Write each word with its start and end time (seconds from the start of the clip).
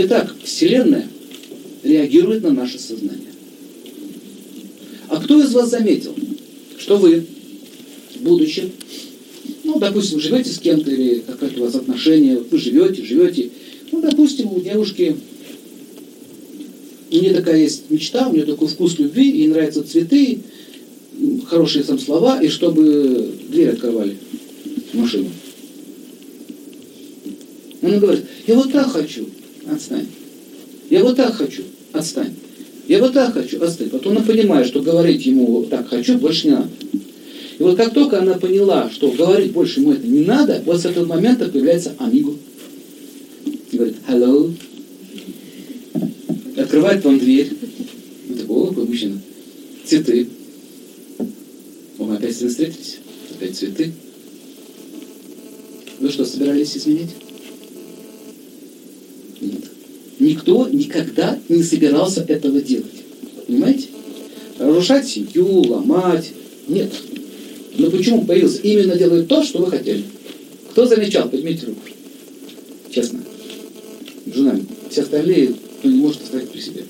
Итак, 0.00 0.32
Вселенная 0.44 1.08
реагирует 1.82 2.44
на 2.44 2.52
наше 2.52 2.78
сознание. 2.78 3.32
А 5.08 5.20
кто 5.20 5.42
из 5.42 5.52
вас 5.52 5.70
заметил, 5.70 6.14
что 6.78 6.98
вы, 6.98 7.26
будучи, 8.20 8.70
ну, 9.64 9.80
допустим, 9.80 10.20
живете 10.20 10.50
с 10.50 10.60
кем-то, 10.60 10.88
или 10.88 11.24
какие 11.40 11.58
у 11.58 11.64
вас 11.64 11.74
отношения, 11.74 12.38
вы 12.38 12.58
живете, 12.58 13.02
живете, 13.02 13.50
ну, 13.90 14.00
допустим, 14.00 14.52
у 14.52 14.60
девушки 14.60 15.16
у 17.10 17.16
нее 17.16 17.34
такая 17.34 17.60
есть 17.60 17.90
мечта, 17.90 18.28
у 18.28 18.34
нее 18.34 18.44
такой 18.44 18.68
вкус 18.68 19.00
любви, 19.00 19.28
ей 19.28 19.48
нравятся 19.48 19.82
цветы, 19.82 20.38
хорошие 21.46 21.82
сам 21.82 21.98
слова, 21.98 22.40
и 22.40 22.46
чтобы 22.46 23.34
дверь 23.50 23.70
открывали 23.70 24.16
машину. 24.92 25.30
Она 27.82 27.98
говорит, 27.98 28.26
я 28.46 28.54
вот 28.54 28.70
так 28.70 28.92
хочу, 28.92 29.26
отстань. 29.70 30.06
Я 30.90 31.04
вот 31.04 31.16
так 31.16 31.34
хочу, 31.34 31.62
отстань. 31.92 32.34
Я 32.86 33.00
вот 33.00 33.12
так 33.12 33.34
хочу, 33.34 33.62
отстань. 33.62 33.90
Потом 33.90 34.16
она 34.16 34.22
понимает, 34.22 34.66
что 34.66 34.80
говорить 34.80 35.26
ему 35.26 35.46
вот 35.46 35.70
так 35.70 35.88
хочу 35.88 36.18
больше 36.18 36.48
не 36.48 36.54
надо. 36.54 36.68
И 37.58 37.62
вот 37.62 37.76
как 37.76 37.92
только 37.92 38.20
она 38.20 38.34
поняла, 38.34 38.88
что 38.90 39.10
говорить 39.10 39.52
больше 39.52 39.80
ему 39.80 39.92
это 39.92 40.06
не 40.06 40.24
надо, 40.24 40.62
вот 40.64 40.80
с 40.80 40.86
этого 40.86 41.04
момента 41.04 41.48
появляется 41.48 41.92
амиго. 41.98 42.34
И 43.70 43.76
говорит, 43.76 43.96
hello. 44.08 44.52
Открывает 46.56 47.04
вам 47.04 47.18
дверь. 47.18 47.52
Ну, 48.28 48.36
такой, 48.36 48.68
какой 48.68 48.84
мужчина. 48.86 49.20
Цветы. 49.84 50.28
О, 51.98 52.04
мы 52.04 52.14
опять 52.14 52.36
с 52.36 52.40
вами 52.40 52.50
встретились. 52.50 52.98
Опять 53.36 53.56
цветы. 53.56 53.92
Вы 56.00 56.10
что, 56.10 56.24
собирались 56.24 56.76
изменить? 56.76 57.10
Никто 60.18 60.68
никогда 60.68 61.38
не 61.48 61.62
собирался 61.62 62.24
этого 62.26 62.60
делать. 62.60 62.86
Понимаете? 63.46 63.88
Разрушать 64.58 65.06
семью, 65.06 65.62
ломать. 65.62 66.32
Нет. 66.66 66.92
Но 67.76 67.90
почему 67.90 68.24
появился? 68.24 68.60
Именно 68.62 68.96
делает 68.96 69.28
то, 69.28 69.44
что 69.44 69.60
вы 69.60 69.70
хотели. 69.70 70.02
Кто 70.70 70.86
замечал? 70.86 71.28
Поднимите 71.28 71.66
руку. 71.66 71.80
Честно. 72.90 73.20
Жена. 74.34 74.58
Все 74.90 75.02
остальные 75.02 75.54
ну, 75.82 75.90
не 75.90 76.00
может 76.00 76.22
оставить 76.22 76.50
при 76.50 76.60
себе. 76.60 76.84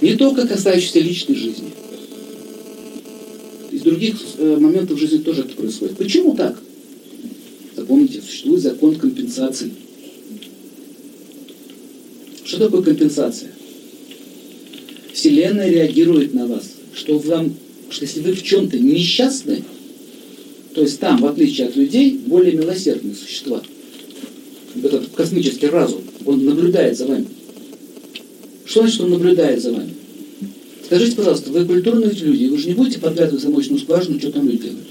Не 0.00 0.14
только 0.14 0.46
касающиеся 0.46 0.98
личной 0.98 1.36
жизни. 1.36 1.70
Из 3.70 3.82
других 3.82 4.16
э, 4.38 4.56
моментов 4.56 4.98
жизни 4.98 5.18
тоже 5.18 5.42
это 5.42 5.54
происходит. 5.54 5.96
Почему 5.96 6.34
так? 6.34 6.58
Запомните, 7.76 8.20
существует 8.20 8.62
закон 8.62 8.96
компенсации. 8.96 9.72
Что 12.44 12.58
такое 12.58 12.82
компенсация? 12.82 13.50
Вселенная 15.12 15.70
реагирует 15.70 16.34
на 16.34 16.46
вас, 16.46 16.64
что 16.94 17.18
вам, 17.18 17.54
что 17.88 18.04
если 18.04 18.20
вы 18.20 18.32
в 18.32 18.42
чем-то 18.42 18.78
несчастны, 18.78 19.64
то 20.74 20.82
есть 20.82 21.00
там, 21.00 21.20
в 21.20 21.26
отличие 21.26 21.68
от 21.68 21.76
людей, 21.76 22.20
более 22.26 22.52
милосердные 22.52 23.14
существа. 23.14 23.62
Этот 24.74 25.08
космический 25.14 25.68
разум, 25.68 26.02
он 26.26 26.44
наблюдает 26.44 26.98
за 26.98 27.06
вами. 27.06 27.26
Что 28.66 28.80
значит, 28.80 29.00
он 29.00 29.10
наблюдает 29.10 29.62
за 29.62 29.72
вами? 29.72 29.94
Скажите, 30.84 31.16
пожалуйста, 31.16 31.50
вы 31.50 31.64
культурные 31.64 32.10
люди, 32.10 32.46
вы 32.46 32.58
же 32.58 32.68
не 32.68 32.74
будете 32.74 32.98
подглядывать 32.98 33.42
замочную 33.42 33.80
скважину, 33.80 34.18
что 34.18 34.32
там 34.32 34.46
люди 34.46 34.64
делают? 34.64 34.88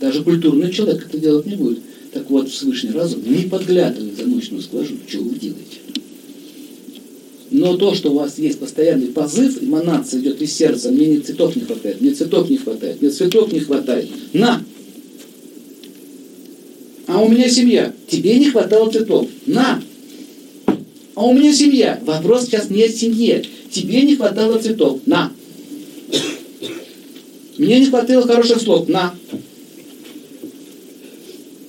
Даже 0.00 0.24
культурный 0.24 0.72
человек 0.72 1.06
это 1.06 1.18
делать 1.18 1.46
не 1.46 1.54
будет. 1.54 1.80
Так 2.12 2.28
вот, 2.28 2.50
Всевышний 2.50 2.90
разум 2.90 3.20
не 3.24 3.44
подглядывает 3.44 4.16
замочную 4.16 4.62
скважину, 4.62 4.98
что 5.06 5.18
вы 5.20 5.38
делаете. 5.38 5.78
Но 7.62 7.76
то, 7.76 7.94
что 7.94 8.10
у 8.10 8.14
вас 8.14 8.40
есть 8.40 8.58
постоянный 8.58 9.06
позыв, 9.06 9.62
эманация 9.62 10.18
идет 10.18 10.42
из 10.42 10.52
сердца, 10.52 10.90
мне 10.90 11.06
не 11.06 11.20
цветов 11.20 11.54
не 11.54 11.62
хватает, 11.62 12.00
мне 12.00 12.10
цветов 12.10 12.50
не 12.50 12.56
хватает, 12.56 13.00
мне 13.00 13.08
цветов 13.08 13.52
не 13.52 13.60
хватает. 13.60 14.08
На! 14.32 14.64
А 17.06 17.22
у 17.22 17.28
меня 17.28 17.48
семья. 17.48 17.92
Тебе 18.08 18.40
не 18.40 18.50
хватало 18.50 18.90
цветов. 18.90 19.28
На! 19.46 19.80
А 21.14 21.24
у 21.24 21.32
меня 21.32 21.54
семья. 21.54 22.00
Вопрос 22.04 22.46
сейчас 22.46 22.68
не 22.68 22.82
о 22.82 22.88
семье. 22.88 23.44
Тебе 23.70 24.02
не 24.02 24.16
хватало 24.16 24.58
цветов. 24.58 24.98
На! 25.06 25.32
Мне 27.58 27.78
не 27.78 27.86
хватило 27.86 28.26
хороших 28.26 28.60
слов. 28.60 28.88
На! 28.88 29.14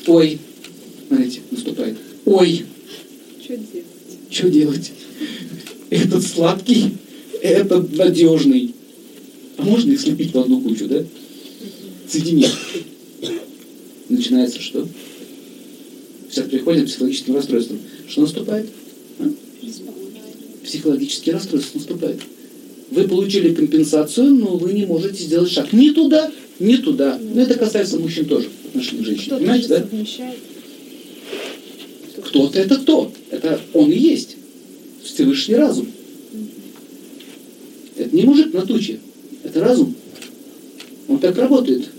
Ой! 0.07 0.39
Смотрите, 1.07 1.41
наступает. 1.51 1.97
Ой! 2.25 2.65
Что 3.43 3.57
делать? 3.57 3.85
Что 4.31 4.49
делать? 4.49 4.91
Этот 5.93 6.25
сладкий, 6.25 6.97
этот 7.39 7.95
надежный. 7.95 8.73
А 9.57 9.61
можно 9.61 9.91
их 9.91 10.01
слепить 10.01 10.33
в 10.33 10.39
одну 10.39 10.59
кучу, 10.59 10.87
да? 10.87 11.05
Соединить. 12.09 12.49
Начинается 14.09 14.59
что? 14.59 14.87
Сейчас 16.31 16.47
приходим 16.47 16.85
к 16.85 16.87
психологическим 16.87 17.35
расстройствам. 17.35 17.79
Что 18.07 18.21
наступает? 18.21 18.65
А? 19.19 19.31
Психологические 20.63 21.35
расстройства 21.35 21.77
наступают. 21.77 22.21
Вы 22.89 23.07
получили 23.07 23.53
компенсацию, 23.53 24.33
но 24.33 24.57
вы 24.57 24.73
не 24.73 24.87
можете 24.87 25.23
сделать 25.23 25.51
шаг 25.51 25.73
ни 25.73 25.91
туда, 25.91 26.31
ни 26.57 26.77
туда. 26.77 27.19
Но 27.21 27.39
это 27.39 27.53
касается 27.53 27.99
мужчин 27.99 28.25
тоже, 28.25 28.49
отношений. 28.65 29.15
Кто-то 29.15 29.37
Понимаете, 29.37 29.67
да? 29.67 29.87
Кто-то 32.23 32.57
это 32.57 32.77
кто? 32.77 33.11
Это 33.29 33.61
он 33.73 33.91
и 33.91 33.99
есть. 33.99 34.37
Всевышний 35.03 35.55
разум. 35.55 35.87
Это 37.97 38.15
не 38.15 38.23
мужик 38.23 38.53
на 38.53 38.65
туче. 38.65 38.99
Это 39.43 39.59
разум. 39.59 39.95
Он 41.07 41.19
так 41.19 41.37
работает. 41.37 41.89